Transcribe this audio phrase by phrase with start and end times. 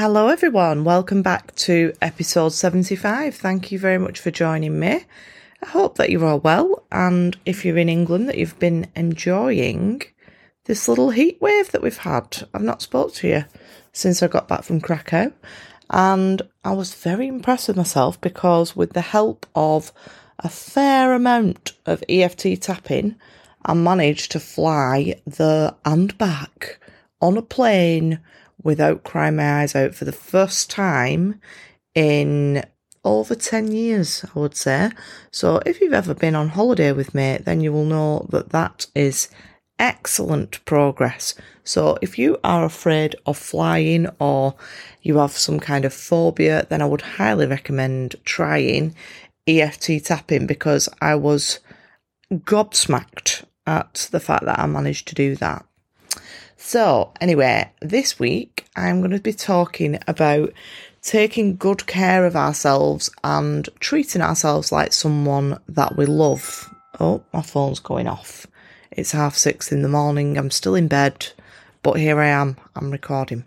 [0.00, 0.84] Hello, everyone.
[0.84, 3.34] Welcome back to episode 75.
[3.34, 5.04] Thank you very much for joining me.
[5.60, 10.02] I hope that you're all well, and if you're in England, that you've been enjoying
[10.66, 12.46] this little heat wave that we've had.
[12.54, 13.44] I've not spoke to you
[13.92, 15.32] since I got back from Krakow,
[15.90, 19.92] and I was very impressed with myself because, with the help of
[20.38, 23.16] a fair amount of EFT tapping,
[23.64, 26.78] I managed to fly there and back
[27.20, 28.20] on a plane
[28.62, 31.40] without crying my eyes out for the first time
[31.94, 32.64] in
[33.04, 34.90] over 10 years, I would say.
[35.30, 38.86] So if you've ever been on holiday with me, then you will know that that
[38.94, 39.28] is
[39.78, 41.34] excellent progress.
[41.64, 44.54] So if you are afraid of flying or
[45.02, 48.94] you have some kind of phobia, then I would highly recommend trying
[49.46, 51.60] EFT tapping because I was
[52.32, 55.64] gobsmacked at the fact that I managed to do that.
[56.60, 60.52] So, anyway, this week I'm going to be talking about
[61.02, 66.68] taking good care of ourselves and treating ourselves like someone that we love.
[66.98, 68.44] Oh, my phone's going off.
[68.90, 70.36] It's half six in the morning.
[70.36, 71.28] I'm still in bed,
[71.84, 72.56] but here I am.
[72.74, 73.44] I'm recording.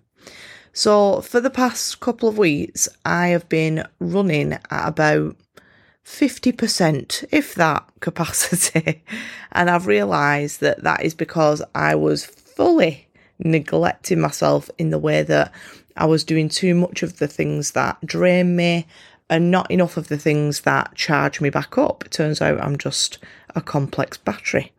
[0.71, 5.35] So, for the past couple of weeks, I have been running at about
[6.05, 9.03] 50%, if that, capacity.
[9.51, 13.07] and I've realised that that is because I was fully
[13.39, 15.51] neglecting myself in the way that
[15.97, 18.85] I was doing too much of the things that drain me
[19.31, 22.05] and not enough of the things that charge me back up.
[22.05, 23.17] It turns out I'm just
[23.55, 24.71] a complex battery.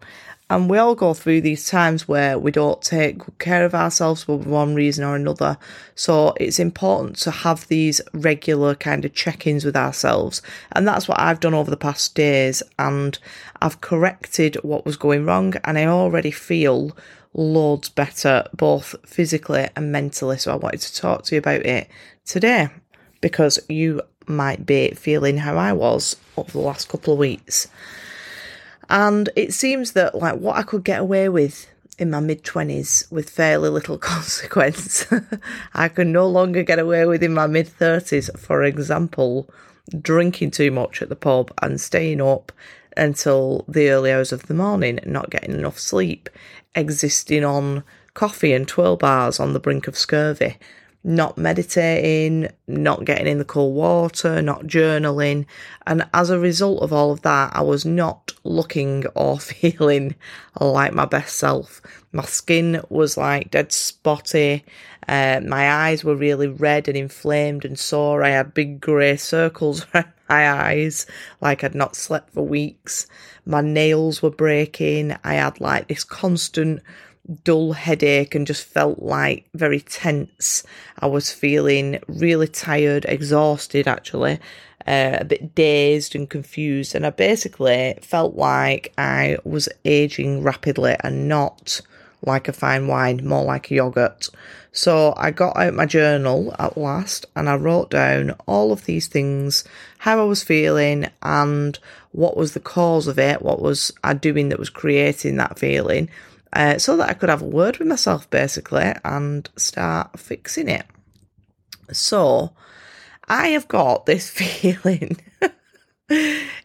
[0.48, 4.22] And we all go through these times where we don't take good care of ourselves
[4.22, 5.58] for one reason or another.
[5.96, 10.40] So it's important to have these regular kind of check ins with ourselves.
[10.70, 12.62] And that's what I've done over the past days.
[12.78, 13.18] And
[13.60, 15.54] I've corrected what was going wrong.
[15.64, 16.94] And I already feel
[17.34, 20.38] loads better, both physically and mentally.
[20.38, 21.88] So I wanted to talk to you about it
[22.24, 22.68] today
[23.20, 27.68] because you might be feeling how I was over the last couple of weeks.
[28.88, 33.10] And it seems that, like, what I could get away with in my mid 20s
[33.10, 35.06] with fairly little consequence,
[35.74, 38.36] I can no longer get away with in my mid 30s.
[38.38, 39.48] For example,
[40.00, 42.52] drinking too much at the pub and staying up
[42.96, 46.28] until the early hours of the morning, not getting enough sleep,
[46.74, 50.56] existing on coffee and twirl bars on the brink of scurvy,
[51.04, 55.46] not meditating, not getting in the cold water, not journaling.
[55.86, 60.14] And as a result of all of that, I was not looking or feeling
[60.60, 61.80] like my best self.
[62.12, 64.64] My skin was like dead spotty.
[65.08, 68.22] Uh, my eyes were really red and inflamed and sore.
[68.22, 71.06] I had big grey circles around my eyes,
[71.40, 73.06] like I'd not slept for weeks.
[73.44, 75.14] My nails were breaking.
[75.24, 76.82] I had like this constant
[77.44, 80.64] dull headache and just felt like very tense.
[80.98, 84.38] I was feeling really tired, exhausted actually,
[84.86, 86.94] uh, a bit dazed and confused.
[86.94, 91.82] And I basically felt like I was aging rapidly and not
[92.22, 94.28] like a fine wine, more like a yogurt.
[94.72, 99.06] So I got out my journal at last and I wrote down all of these
[99.06, 99.64] things,
[99.98, 101.78] how I was feeling and
[102.12, 106.08] what was the cause of it, what was I doing that was creating that feeling,
[106.52, 110.86] uh, so that I could have a word with myself basically and start fixing it.
[111.92, 112.52] So
[113.28, 114.30] I have got this
[114.62, 115.18] feeling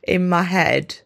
[0.03, 0.99] in my head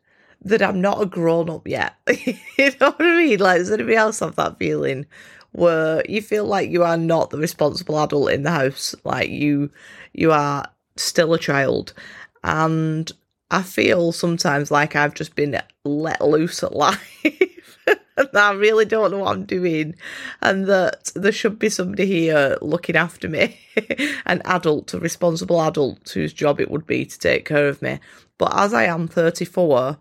[0.43, 1.95] that I'm not a grown up yet.
[2.25, 2.35] you
[2.79, 3.39] know what I mean?
[3.39, 5.05] Like, does anybody else have that feeling
[5.51, 8.95] where you feel like you are not the responsible adult in the house?
[9.03, 9.71] Like you,
[10.13, 10.65] you are
[10.95, 11.93] still a child,
[12.43, 13.11] and
[13.51, 17.77] I feel sometimes like I've just been let loose at life.
[18.35, 19.95] I really don't know what I'm doing,
[20.41, 23.59] and that there should be somebody here looking after me,
[24.25, 27.99] an adult, a responsible adult whose job it would be to take care of me.
[28.37, 29.97] But as I am 34,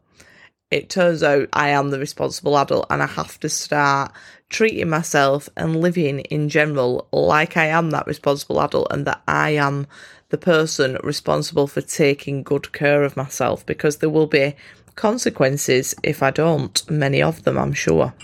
[0.70, 4.12] it turns out I am the responsible adult and I have to start
[4.48, 9.50] treating myself and living in general like I am that responsible adult and that I
[9.50, 9.86] am
[10.30, 14.54] the person responsible for taking good care of myself because there will be
[14.94, 16.88] consequences if I don't.
[16.90, 18.14] Many of them, I'm sure.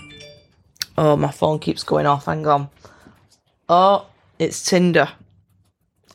[0.97, 2.25] Oh, my phone keeps going off.
[2.25, 2.69] Hang on.
[3.69, 4.07] Oh,
[4.39, 5.09] it's Tinder.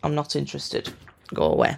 [0.02, 0.92] I'm not interested.
[1.32, 1.76] Go away.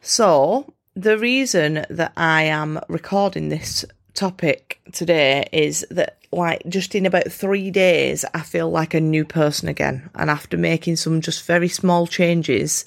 [0.00, 7.04] So, the reason that I am recording this topic today is that like just in
[7.04, 11.46] about three days I feel like a new person again and after making some just
[11.46, 12.84] very small changes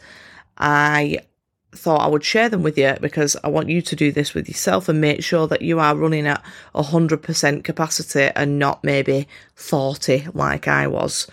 [0.57, 1.19] I
[1.73, 4.47] thought I would share them with you because I want you to do this with
[4.47, 6.43] yourself and make sure that you are running at
[6.73, 11.27] 100% capacity and not maybe 40 like I was.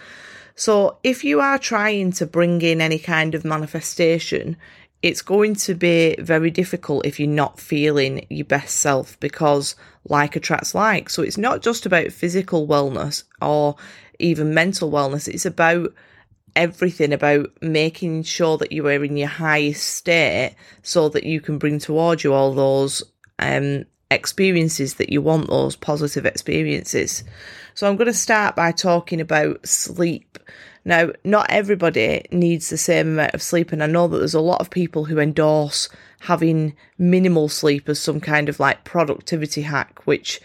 [0.57, 4.57] So if you are trying to bring in any kind of manifestation,
[5.05, 9.77] it's going to be very difficult if you're not feeling your best self because
[10.09, 11.11] like attracts like.
[11.11, 13.77] So it's not just about physical wellness or
[14.19, 15.93] even mental wellness, it's about
[16.57, 21.59] everything about making sure that you are in your highest state so that you can
[21.59, 23.03] bring towards you all those
[23.41, 27.25] um, experiences that you want, those positive experiences.
[27.75, 30.39] So I'm going to start by talking about sleep.
[30.85, 34.41] Now, not everybody needs the same amount of sleep, and I know that there's a
[34.41, 35.89] lot of people who endorse
[36.21, 40.41] having minimal sleep as some kind of like productivity hack, which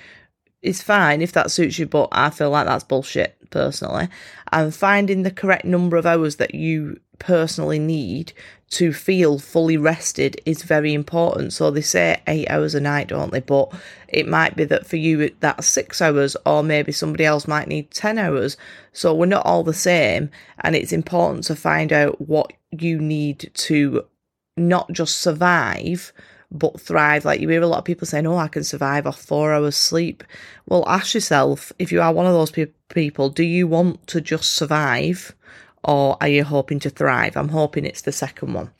[0.62, 4.08] is fine if that suits you, but I feel like that's bullshit personally.
[4.52, 8.34] And finding the correct number of hours that you personally need
[8.72, 11.54] to feel fully rested is very important.
[11.54, 13.40] So they say eight hours a night, don't they?
[13.40, 13.74] But
[14.08, 17.92] it might be that for you that's six hours, or maybe somebody else might need
[17.92, 18.58] 10 hours.
[18.94, 20.30] So we're not all the same.
[20.60, 24.06] And it's important to find out what you need to
[24.56, 26.14] not just survive,
[26.52, 27.26] but thrive.
[27.26, 29.76] Like you hear a lot of people saying, Oh, I can survive off four hours
[29.76, 30.24] sleep.
[30.68, 34.22] Well, ask yourself if you are one of those pe- people, do you want to
[34.22, 35.34] just survive?
[35.84, 37.38] Or are you hoping to thrive?
[37.38, 38.72] I'm hoping it's the second one.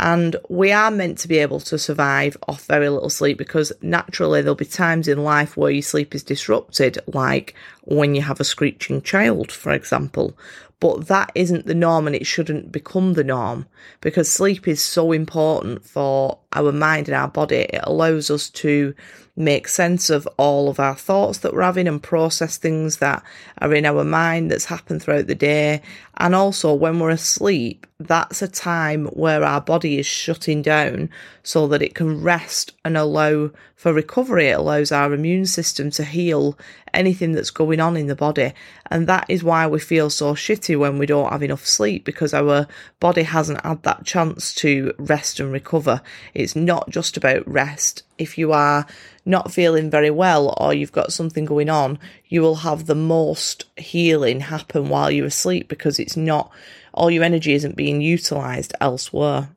[0.00, 4.42] And we are meant to be able to survive off very little sleep because naturally
[4.42, 8.44] there'll be times in life where your sleep is disrupted, like when you have a
[8.44, 10.36] screeching child, for example.
[10.80, 13.66] But that isn't the norm and it shouldn't become the norm
[14.00, 17.56] because sleep is so important for our mind and our body.
[17.56, 18.94] It allows us to
[19.36, 23.22] make sense of all of our thoughts that we're having and process things that
[23.58, 25.82] are in our mind that's happened throughout the day.
[26.16, 31.10] And also, when we're asleep, that's a time where our body is shutting down
[31.42, 34.48] so that it can rest and allow for recovery.
[34.48, 36.56] It allows our immune system to heal
[36.92, 38.52] anything that's going on in the body.
[38.90, 42.32] And that is why we feel so shitty when we don't have enough sleep because
[42.32, 42.68] our
[43.00, 46.00] body hasn't had that chance to rest and recover.
[46.34, 48.04] It's not just about rest.
[48.18, 48.86] If you are
[49.24, 53.64] not feeling very well or you've got something going on, you will have the most
[53.76, 56.50] healing happen while you're asleep because it's not
[56.92, 59.48] all your energy isn't being utilized elsewhere.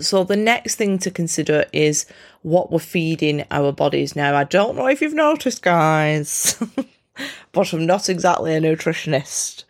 [0.00, 2.06] So the next thing to consider is
[2.42, 4.14] what we're feeding our bodies.
[4.14, 6.62] Now, I don't know if you've noticed, guys,
[7.52, 9.64] but I'm not exactly a nutritionist.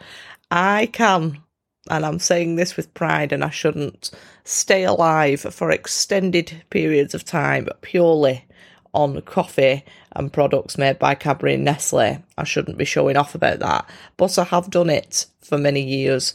[0.51, 1.39] I can,
[1.89, 4.11] and I'm saying this with pride, and I shouldn't,
[4.45, 8.45] stay alive for extended periods of time purely
[8.93, 12.23] on coffee and products made by Cadbury and Nestle.
[12.37, 16.35] I shouldn't be showing off about that, but I have done it for many years.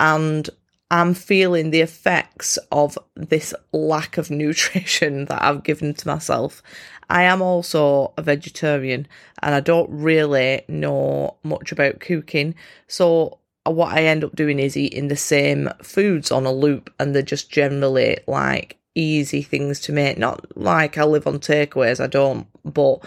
[0.00, 0.48] And
[0.90, 6.62] I'm feeling the effects of this lack of nutrition that I've given to myself.
[7.08, 9.06] I am also a vegetarian
[9.42, 12.54] and I don't really know much about cooking.
[12.88, 13.38] So,
[13.74, 17.22] what I end up doing is eating the same foods on a loop, and they're
[17.22, 20.18] just generally like easy things to make.
[20.18, 22.98] Not like I live on takeaways, I don't, but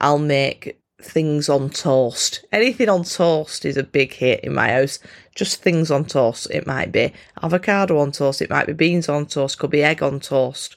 [0.00, 2.44] I'll make things on toast.
[2.52, 4.98] Anything on toast is a big hit in my house.
[5.34, 6.48] Just things on toast.
[6.50, 7.12] It might be
[7.42, 10.76] avocado on toast, it might be beans on toast, could be egg on toast.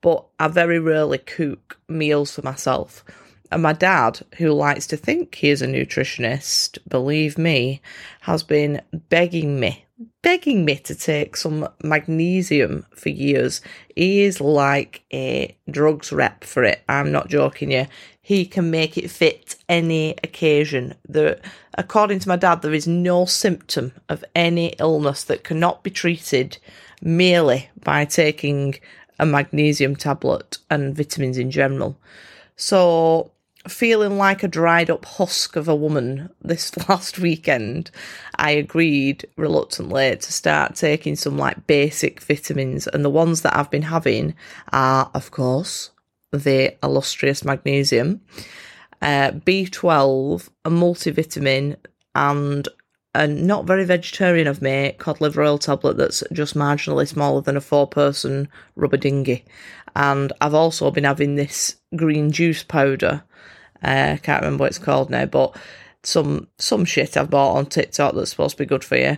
[0.00, 3.04] But I very rarely cook meals for myself.
[3.52, 7.80] And my dad, who likes to think he is a nutritionist, believe me,
[8.22, 8.80] has been
[9.10, 9.84] begging me,
[10.22, 13.60] begging me to take some magnesium for years.
[13.94, 16.82] He is like a drugs rep for it.
[16.88, 17.86] I'm not joking you
[18.24, 20.94] he can make it fit any occasion.
[21.06, 21.38] There,
[21.74, 26.56] according to my dad, there is no symptom of any illness that cannot be treated
[27.02, 28.76] merely by taking
[29.18, 31.98] a magnesium tablet and vitamins in general.
[32.56, 33.30] So,
[33.68, 37.90] feeling like a dried up husk of a woman this last weekend,
[38.36, 42.86] I agreed reluctantly to start taking some like basic vitamins.
[42.86, 44.34] And the ones that I've been having
[44.72, 45.90] are, of course,
[46.32, 48.20] the illustrious magnesium,
[49.00, 51.76] uh, B12, a multivitamin,
[52.14, 52.68] and
[53.14, 57.56] a not very vegetarian of me cod liver oil tablet that's just marginally smaller than
[57.56, 59.44] a four person rubber dinghy.
[59.94, 63.22] And I've also been having this green juice powder.
[63.84, 65.56] I uh, can't remember what it's called now, but
[66.02, 69.16] some some shit I've bought on TikTok that's supposed to be good for you.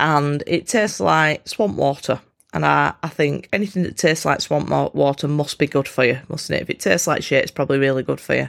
[0.00, 2.20] And it tastes like swamp water.
[2.52, 6.20] And I, I think anything that tastes like swamp water must be good for you,
[6.28, 6.62] mustn't it?
[6.62, 8.48] If it tastes like shit, it's probably really good for you.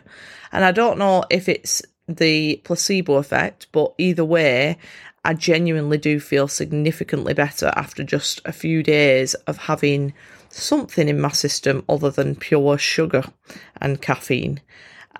[0.52, 4.78] And I don't know if it's the placebo effect, but either way,
[5.24, 10.14] I genuinely do feel significantly better after just a few days of having
[10.50, 13.24] something in my system other than pure sugar
[13.82, 14.62] and caffeine.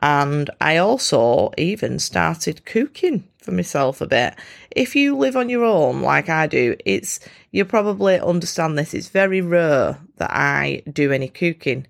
[0.05, 4.35] And I also even started cooking for myself a bit.
[4.69, 7.19] If you live on your own like I do, it's
[7.50, 8.93] you probably understand this.
[8.93, 11.88] It's very rare that I do any cooking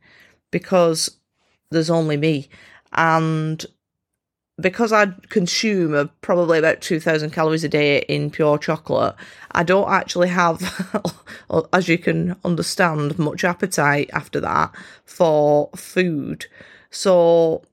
[0.50, 1.18] because
[1.72, 2.48] there's only me.
[2.94, 3.66] And
[4.62, 9.16] because I consume probably about 2,000 calories a day in pure chocolate,
[9.52, 10.62] I don't actually have,
[11.74, 16.46] as you can understand, much appetite after that for food.
[16.92, 17.66] So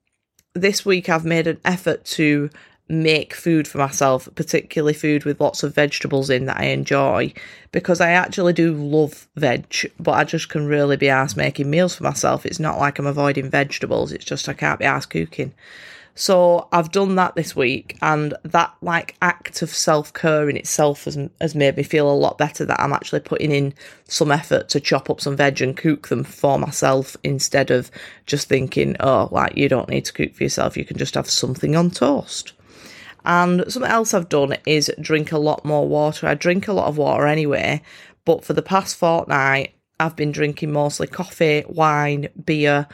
[0.55, 2.51] this week I've made an effort to
[2.89, 7.33] make food for myself, particularly food with lots of vegetables in that I enjoy,
[7.71, 11.95] because I actually do love veg, but I just can really be asked making meals
[11.95, 12.45] for myself.
[12.45, 15.55] It's not like I'm avoiding vegetables, it's just I can't be asked cooking.
[16.15, 21.05] So I've done that this week, and that like act of self care in itself
[21.05, 23.73] has has made me feel a lot better that I'm actually putting in
[24.09, 27.91] some effort to chop up some veg and cook them for myself instead of
[28.27, 31.31] just thinking, oh, like you don't need to cook for yourself, you can just have
[31.31, 32.53] something on toast.
[33.25, 36.27] And something else I've done is drink a lot more water.
[36.27, 37.81] I drink a lot of water anyway,
[38.25, 42.89] but for the past fortnight, I've been drinking mostly coffee, wine, beer,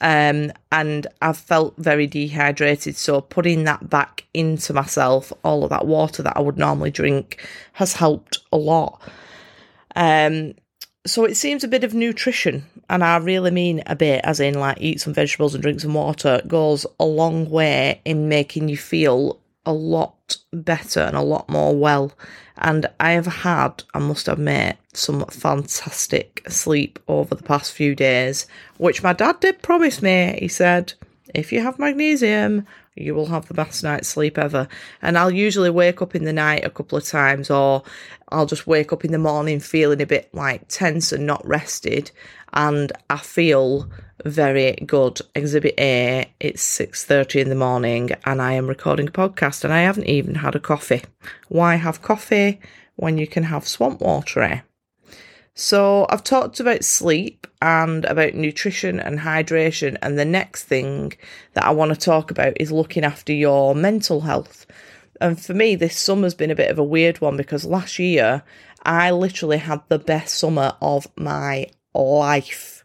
[0.00, 2.96] um, and I've felt very dehydrated.
[2.96, 7.46] So putting that back into myself, all of that water that I would normally drink,
[7.74, 9.00] has helped a lot.
[9.96, 10.54] Um,
[11.06, 14.60] so it seems a bit of nutrition, and I really mean a bit, as in
[14.60, 18.76] like eat some vegetables and drink some water, goes a long way in making you
[18.76, 22.12] feel a lot better and a lot more well.
[22.56, 28.46] And I have had, I must admit, some fantastic sleep over the past few days,
[28.76, 30.38] which my dad did promise me.
[30.40, 30.92] He said,
[31.34, 34.68] if you have magnesium, you will have the best night's sleep ever.
[35.00, 37.82] And I'll usually wake up in the night a couple of times, or
[38.30, 42.10] I'll just wake up in the morning feeling a bit like tense and not rested.
[42.52, 43.88] And I feel
[44.24, 45.20] very good.
[45.34, 49.82] Exhibit A, it's 6.30 in the morning and I am recording a podcast and I
[49.82, 51.02] haven't even had a coffee.
[51.48, 52.60] Why have coffee
[52.96, 54.42] when you can have swamp water?
[54.42, 54.60] Eh?
[55.54, 61.12] So I've talked about sleep and about nutrition and hydration and the next thing
[61.54, 64.66] that I want to talk about is looking after your mental health.
[65.20, 68.42] And for me, this summer's been a bit of a weird one because last year
[68.84, 72.79] I literally had the best summer of my life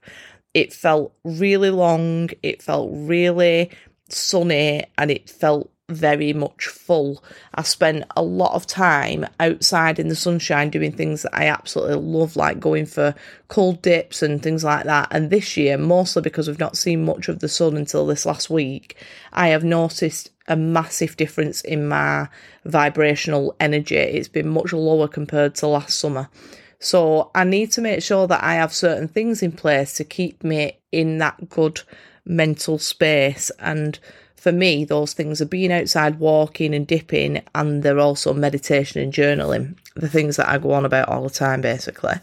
[0.56, 3.70] it felt really long, it felt really
[4.10, 7.24] sunny, and it felt very much full.
[7.54, 11.98] I spent a lot of time outside in the sunshine doing things that I absolutely
[11.98, 13.14] love, like going for
[13.50, 15.10] cold dips and things like that.
[15.12, 18.50] And this year, mostly because we've not seen much of the sun until this last
[18.50, 18.96] week,
[19.34, 22.30] I have noticed a massive difference in my
[22.64, 23.98] vibrational energy.
[23.98, 26.30] It's been much lower compared to last summer.
[26.80, 30.44] So I need to make sure that I have certain things in place to keep
[30.44, 31.82] me in that good
[32.26, 33.52] mental space.
[33.60, 33.98] And
[34.36, 39.14] for me, those things are being outside, walking and dipping, and they're also meditation and
[39.14, 42.16] journaling, the things that I go on about all the time, basically.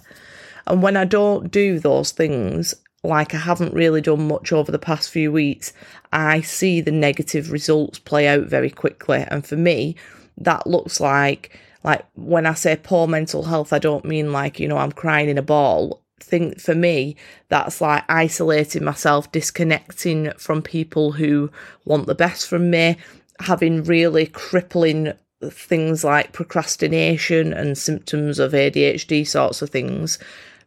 [0.66, 4.78] And when I don't do those things, like I haven't really done much over the
[4.78, 5.72] past few weeks,
[6.12, 9.24] I see the negative results play out very quickly.
[9.28, 9.96] And for me,
[10.38, 14.68] that looks like like when I say poor mental health, I don't mean like, you
[14.68, 16.00] know, I'm crying in a ball.
[16.20, 17.16] Think for me,
[17.48, 21.50] that's like isolating myself, disconnecting from people who
[21.84, 22.96] want the best from me,
[23.40, 25.12] having really crippling
[25.50, 30.18] things like procrastination and symptoms of ADHD sorts of things,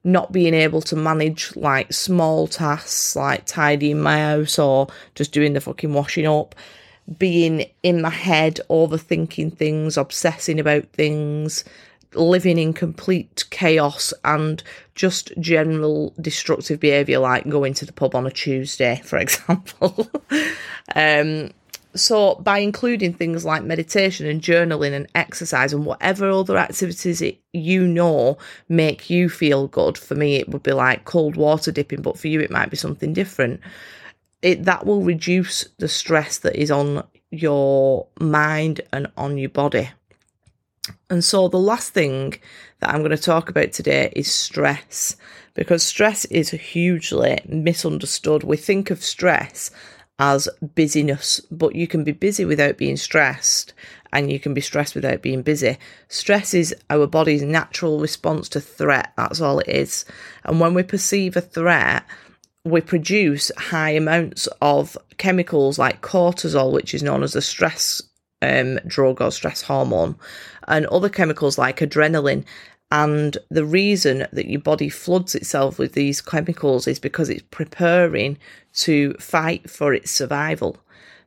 [0.03, 5.53] not being able to manage like small tasks like tidying my house or just doing
[5.53, 6.53] the fucking washing up
[7.17, 11.63] being in my head, overthinking things, obsessing about things,
[12.13, 14.63] living in complete chaos and
[14.95, 20.09] just general destructive behaviour, like going to the pub on a Tuesday, for example.
[20.95, 21.51] um,
[21.93, 27.39] so, by including things like meditation and journaling and exercise and whatever other activities it,
[27.53, 32.01] you know make you feel good, for me it would be like cold water dipping,
[32.01, 33.61] but for you it might be something different
[34.41, 39.89] it that will reduce the stress that is on your mind and on your body.
[41.09, 42.35] And so the last thing
[42.79, 45.15] that I'm going to talk about today is stress
[45.53, 48.43] because stress is hugely misunderstood.
[48.43, 49.71] We think of stress
[50.19, 53.73] as busyness, but you can be busy without being stressed
[54.13, 55.77] and you can be stressed without being busy.
[56.07, 59.11] Stress is our body's natural response to threat.
[59.17, 60.05] That's all it is.
[60.43, 62.05] And when we perceive a threat,
[62.65, 68.01] we produce high amounts of chemicals like cortisol, which is known as a stress
[68.41, 70.15] um, drug or stress hormone,
[70.67, 72.43] and other chemicals like adrenaline.
[72.91, 78.37] And the reason that your body floods itself with these chemicals is because it's preparing
[78.73, 80.77] to fight for its survival.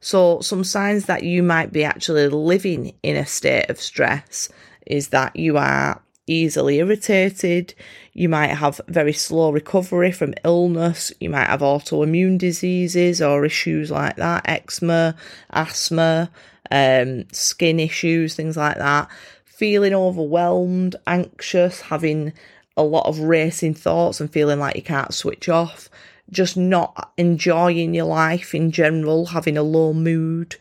[0.01, 4.49] So, some signs that you might be actually living in a state of stress
[4.87, 7.75] is that you are easily irritated,
[8.13, 13.91] you might have very slow recovery from illness, you might have autoimmune diseases or issues
[13.91, 15.15] like that, eczema,
[15.51, 16.31] asthma,
[16.71, 19.09] um, skin issues, things like that,
[19.45, 22.33] feeling overwhelmed, anxious, having
[22.77, 25.89] a lot of racing thoughts and feeling like you can't switch off,
[26.31, 30.57] just not enjoying your life in general, having a low mood,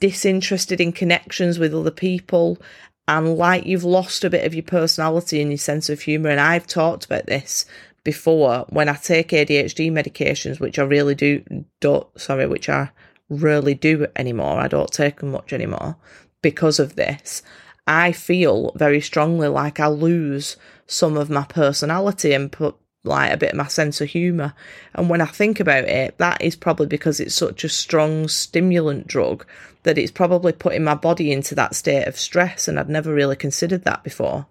[0.00, 2.58] disinterested in connections with other people,
[3.10, 6.30] and like you've lost a bit of your personality and your sense of humour.
[6.30, 7.66] And I've talked about this
[8.04, 11.42] before when I take ADHD medications, which I really do
[11.80, 12.90] don't sorry, which I
[13.28, 14.60] rarely do anymore.
[14.60, 15.96] I don't take them much anymore
[16.40, 17.42] because of this.
[17.84, 23.36] I feel very strongly like I lose some of my personality and put like a
[23.36, 24.54] bit of my sense of humour.
[24.94, 29.08] And when I think about it, that is probably because it's such a strong stimulant
[29.08, 29.44] drug
[29.82, 32.68] that it's probably putting my body into that state of stress.
[32.68, 34.46] And I'd never really considered that before.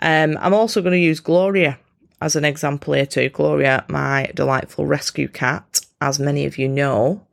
[0.00, 1.78] Um, I'm also going to use Gloria
[2.20, 3.28] as an example here too.
[3.28, 7.26] Gloria, my delightful rescue cat, as many of you know,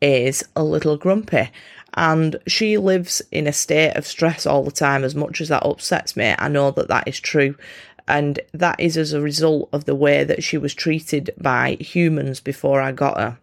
[0.00, 1.50] is a little grumpy
[1.96, 5.64] and she lives in a state of stress all the time as much as that
[5.64, 7.54] upsets me i know that that is true
[8.06, 12.40] and that is as a result of the way that she was treated by humans
[12.40, 13.38] before I got her.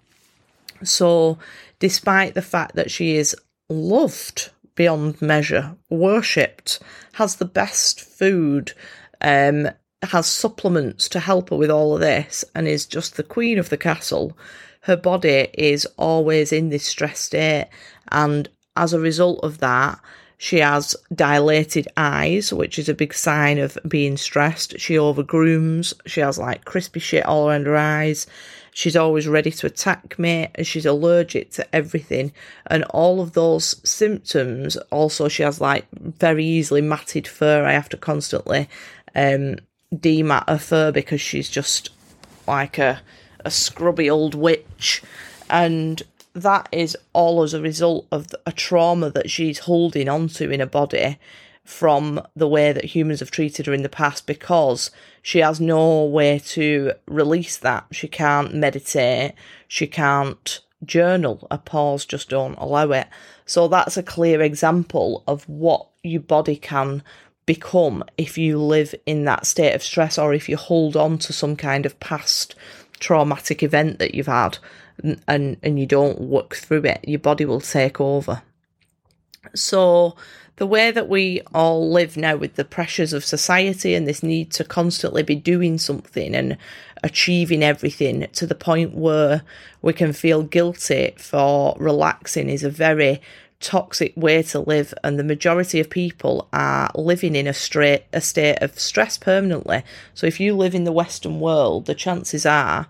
[0.83, 1.39] So,
[1.81, 3.35] despite the fact that she is
[3.67, 6.79] loved beyond measure, worshipped,
[7.13, 8.71] has the best food,
[9.19, 9.67] um,
[10.03, 13.69] has supplements to help her with all of this, and is just the queen of
[13.69, 14.37] the castle,
[14.81, 17.69] her body is always in this stress state.
[18.11, 19.99] And as a result of that,
[20.37, 24.79] she has dilated eyes, which is a big sign of being stressed.
[24.79, 25.93] She overgrooms.
[26.07, 28.25] She has like crispy shit all around her eyes.
[28.73, 30.47] She's always ready to attack me.
[30.55, 32.31] and She's allergic to everything.
[32.67, 37.65] And all of those symptoms, also, she has like very easily matted fur.
[37.65, 38.69] I have to constantly
[39.13, 39.57] um,
[39.93, 41.89] demat her fur because she's just
[42.47, 43.01] like a,
[43.43, 45.03] a scrubby old witch.
[45.49, 46.01] And
[46.33, 50.65] that is all as a result of a trauma that she's holding onto in her
[50.65, 51.17] body
[51.63, 56.03] from the way that humans have treated her in the past because she has no
[56.05, 57.85] way to release that.
[57.91, 59.33] She can't meditate,
[59.67, 63.07] she can't journal, her paws just don't allow it.
[63.45, 67.03] So that's a clear example of what your body can
[67.45, 71.33] become if you live in that state of stress or if you hold on to
[71.33, 72.55] some kind of past
[72.99, 74.57] traumatic event that you've had
[75.27, 78.43] and and you don't work through it, your body will take over.
[79.55, 80.15] So
[80.57, 84.51] the way that we all live now with the pressures of society and this need
[84.51, 86.57] to constantly be doing something and
[87.03, 89.41] achieving everything to the point where
[89.81, 93.21] we can feel guilty for relaxing is a very
[93.59, 98.21] toxic way to live and the majority of people are living in a straight a
[98.21, 99.83] state of stress permanently.
[100.13, 102.87] So if you live in the western world the chances are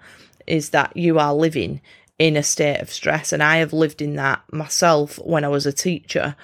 [0.47, 1.79] is that you are living
[2.21, 3.34] in a state of stress.
[3.34, 6.36] And I have lived in that myself when I was a teacher.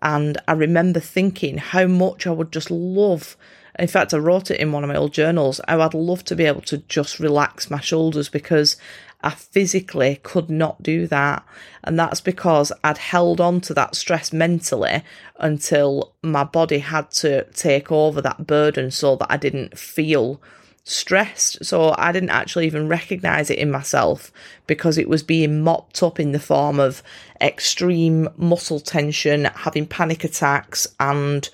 [0.00, 3.36] And I remember thinking how much I would just love.
[3.76, 5.60] In fact, I wrote it in one of my old journals.
[5.66, 8.76] I would love to be able to just relax my shoulders because
[9.22, 11.44] I physically could not do that.
[11.82, 15.02] And that's because I'd held on to that stress mentally
[15.40, 20.40] until my body had to take over that burden so that I didn't feel
[20.84, 21.64] stressed.
[21.64, 24.30] So I didn't actually even recognize it in myself
[24.66, 27.02] because it was being mopped up in the form of
[27.40, 31.48] extreme muscle tension, having panic attacks, and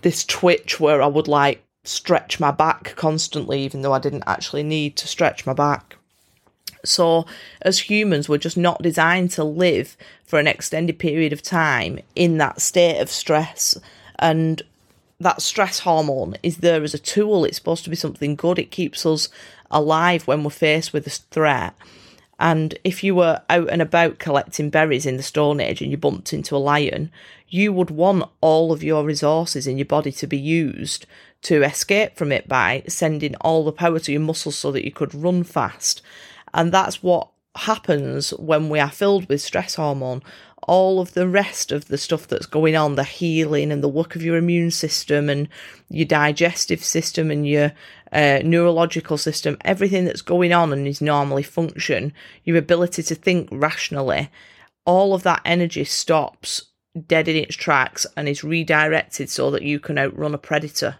[0.00, 4.62] this twitch where I would like stretch my back constantly, even though I didn't actually
[4.62, 5.96] need to stretch my back.
[6.84, 7.26] So,
[7.60, 12.38] as humans, we're just not designed to live for an extended period of time in
[12.38, 13.78] that state of stress.
[14.18, 14.62] And
[15.22, 17.44] that stress hormone is there as a tool.
[17.44, 18.58] It's supposed to be something good.
[18.58, 19.28] It keeps us
[19.70, 21.74] alive when we're faced with a threat.
[22.38, 25.96] And if you were out and about collecting berries in the Stone Age and you
[25.96, 27.10] bumped into a lion,
[27.48, 31.06] you would want all of your resources in your body to be used
[31.42, 34.90] to escape from it by sending all the power to your muscles so that you
[34.90, 36.02] could run fast.
[36.54, 40.22] And that's what happens when we are filled with stress hormone
[40.68, 44.14] all of the rest of the stuff that's going on the healing and the work
[44.14, 45.48] of your immune system and
[45.88, 47.72] your digestive system and your
[48.12, 52.12] uh, neurological system everything that's going on and is normally function
[52.44, 54.30] your ability to think rationally
[54.84, 56.72] all of that energy stops
[57.06, 60.96] dead in its tracks and is redirected so that you can outrun a predator.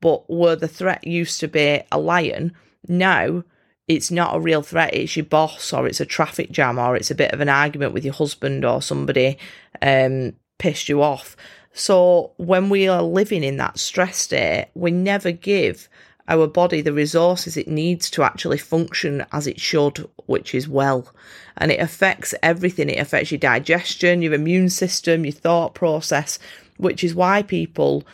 [0.00, 2.52] But where the threat used to be a lion
[2.88, 3.44] now
[3.88, 4.94] it's not a real threat.
[4.94, 7.92] It's your boss, or it's a traffic jam, or it's a bit of an argument
[7.92, 9.38] with your husband, or somebody
[9.80, 11.36] um, pissed you off.
[11.72, 15.88] So when we are living in that stress state, we never give
[16.28, 21.08] our body the resources it needs to actually function as it should, which is well.
[21.56, 22.88] And it affects everything.
[22.88, 26.38] It affects your digestion, your immune system, your thought process,
[26.76, 28.04] which is why people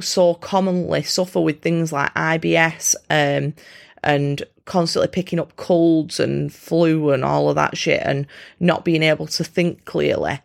[0.00, 3.54] so commonly suffer with things like IBS um,
[4.02, 8.26] and constantly picking up colds and flu and all of that shit and
[8.60, 10.40] not being able to think clearly.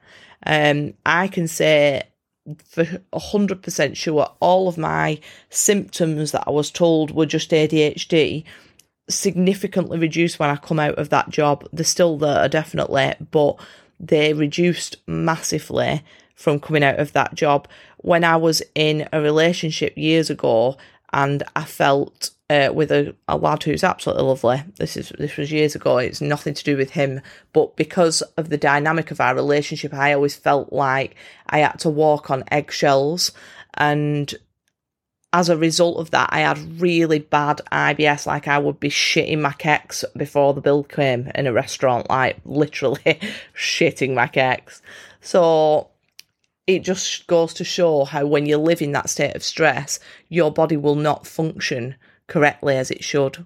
[0.45, 2.03] Um, I can say
[2.65, 8.43] for 100% sure all of my symptoms that I was told were just ADHD
[9.09, 11.67] significantly reduced when I come out of that job.
[11.73, 13.59] They're still there, definitely, but
[13.99, 16.03] they reduced massively
[16.35, 17.67] from coming out of that job.
[17.97, 20.77] When I was in a relationship years ago
[21.13, 24.61] and I felt uh, with a, a lad who's absolutely lovely.
[24.75, 25.97] This is this was years ago.
[25.97, 27.21] It's nothing to do with him,
[27.53, 31.15] but because of the dynamic of our relationship, I always felt like
[31.47, 33.31] I had to walk on eggshells,
[33.75, 34.33] and
[35.31, 38.25] as a result of that, I had really bad IBS.
[38.25, 42.37] Like I would be shitting my keks before the bill came in a restaurant, like
[42.43, 43.17] literally
[43.55, 44.81] shitting my keks.
[45.21, 45.89] So
[46.67, 50.51] it just goes to show how when you live in that state of stress, your
[50.51, 51.95] body will not function
[52.31, 53.45] correctly as it should.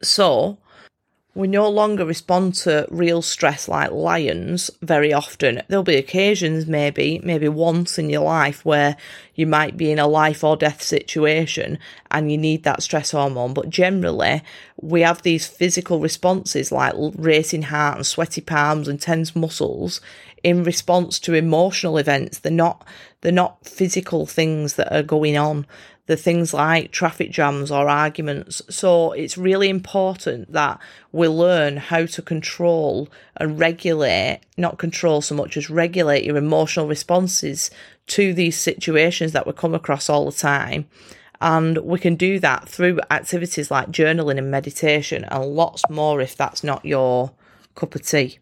[0.00, 0.58] So,
[1.34, 5.62] we no longer respond to real stress like lions very often.
[5.66, 8.96] There'll be occasions, maybe, maybe once in your life, where
[9.34, 11.80] you might be in a life or death situation
[12.12, 13.54] and you need that stress hormone.
[13.54, 14.42] But generally,
[14.80, 20.00] we have these physical responses like racing heart and sweaty palms and tense muscles
[20.44, 22.38] in response to emotional events.
[22.38, 22.86] They're not,
[23.20, 25.66] they're not physical things that are going on
[26.10, 28.60] the things like traffic jams or arguments.
[28.68, 30.80] So it's really important that
[31.12, 36.88] we learn how to control and regulate, not control so much as regulate your emotional
[36.88, 37.70] responses
[38.08, 40.88] to these situations that we come across all the time.
[41.40, 46.36] And we can do that through activities like journaling and meditation and lots more if
[46.36, 47.30] that's not your
[47.76, 48.40] cup of tea.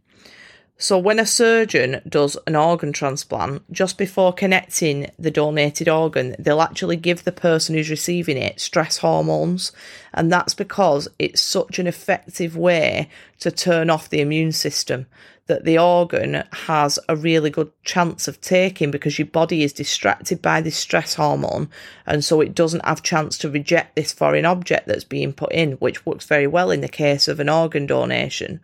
[0.80, 6.62] So, when a surgeon does an organ transplant, just before connecting the donated organ, they'll
[6.62, 9.72] actually give the person who's receiving it stress hormones.
[10.14, 13.10] And that's because it's such an effective way
[13.40, 15.06] to turn off the immune system
[15.48, 20.40] that the organ has a really good chance of taking because your body is distracted
[20.40, 21.68] by this stress hormone.
[22.06, 25.72] And so it doesn't have chance to reject this foreign object that's being put in,
[25.72, 28.60] which works very well in the case of an organ donation.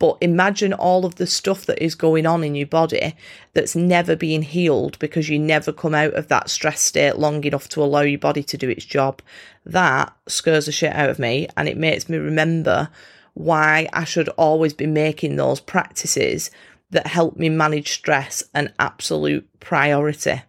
[0.00, 3.14] But imagine all of the stuff that is going on in your body
[3.52, 7.68] that's never being healed because you never come out of that stress state long enough
[7.68, 9.20] to allow your body to do its job.
[9.66, 12.88] That scares the shit out of me and it makes me remember
[13.34, 16.50] why I should always be making those practices
[16.90, 20.42] that help me manage stress an absolute priority.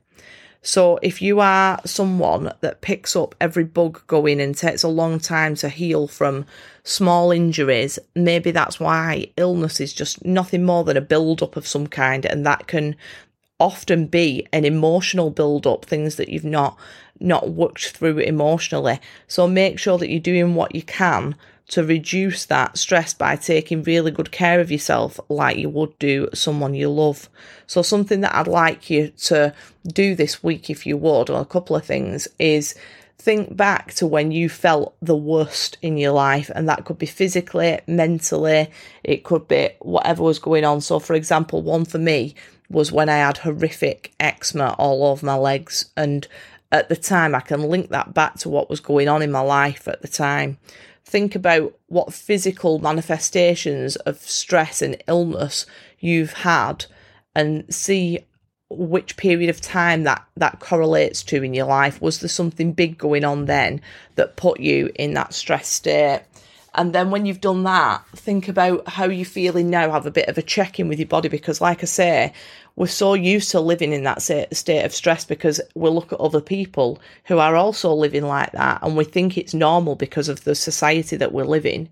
[0.64, 5.20] So if you are someone that picks up every bug going and takes a long
[5.20, 6.46] time to heal from
[6.84, 11.68] small injuries, maybe that's why illness is just nothing more than a build up of
[11.68, 12.96] some kind and that can
[13.60, 16.78] often be an emotional build up things that you've not
[17.20, 19.00] not worked through emotionally.
[19.28, 21.36] So make sure that you're doing what you can
[21.72, 26.28] to reduce that stress by taking really good care of yourself like you would do
[26.34, 27.30] someone you love.
[27.66, 29.54] So something that I'd like you to
[29.88, 32.76] do this week if you would, or a couple of things, is
[33.18, 37.06] think back to when you felt the worst in your life and that could be
[37.06, 38.70] physically, mentally,
[39.04, 40.82] it could be whatever was going on.
[40.82, 42.36] So for example, one for me
[42.70, 46.28] was when I had horrific eczema all over my legs and
[46.74, 49.42] at the time I can link that back to what was going on in my
[49.42, 50.58] life at the time
[51.12, 55.66] think about what physical manifestations of stress and illness
[56.00, 56.86] you've had
[57.36, 58.20] and see
[58.70, 62.02] which period of time that that correlates to in your life.
[62.02, 63.82] Was there something big going on then
[64.16, 66.22] that put you in that stress state
[66.76, 69.92] and then when you've done that think about how you're feeling now.
[69.92, 72.34] Have a bit of a check in with your body because like i say
[72.76, 76.42] we're so used to living in that state of stress because we look at other
[76.42, 80.56] people who are also living like that and we think it's normal because of the
[80.56, 81.90] society that we live in.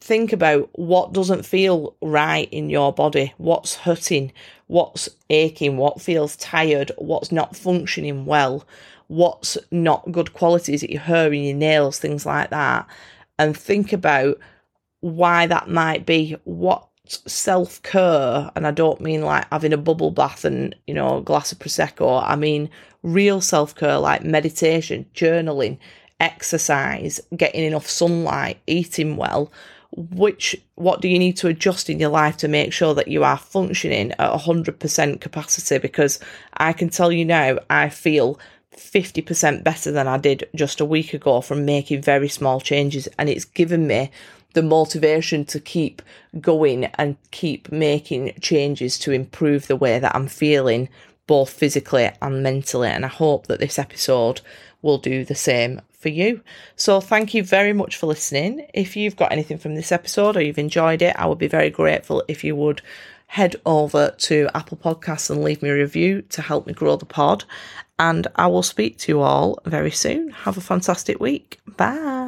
[0.00, 4.32] Think about what doesn't feel right in your body, what's hurting,
[4.66, 8.64] what's aching, what feels tired, what's not functioning well,
[9.08, 12.86] what's not good qualities at your hair and your nails, things like that.
[13.38, 14.38] And think about
[15.00, 20.10] why that might be, what self care, and I don't mean like having a bubble
[20.10, 22.68] bath and, you know, a glass of Prosecco, I mean
[23.02, 25.78] real self care like meditation, journaling,
[26.20, 29.52] exercise, getting enough sunlight, eating well,
[29.96, 33.24] which what do you need to adjust in your life to make sure that you
[33.24, 35.78] are functioning at 100% capacity?
[35.78, 36.20] Because
[36.54, 38.38] I can tell you now I feel
[38.78, 43.28] 50% better than I did just a week ago from making very small changes and
[43.28, 44.10] it's given me
[44.54, 46.00] the motivation to keep
[46.40, 50.88] going and keep making changes to improve the way that I'm feeling
[51.26, 54.40] both physically and mentally and I hope that this episode
[54.80, 56.40] will do the same for you.
[56.76, 58.66] So, thank you very much for listening.
[58.72, 61.70] If you've got anything from this episode or you've enjoyed it, I would be very
[61.70, 62.80] grateful if you would
[63.28, 67.06] head over to Apple Podcasts and leave me a review to help me grow the
[67.06, 67.44] pod.
[67.98, 70.30] And I will speak to you all very soon.
[70.30, 71.60] Have a fantastic week.
[71.76, 72.27] Bye.